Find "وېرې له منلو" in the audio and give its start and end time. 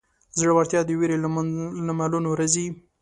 0.99-2.31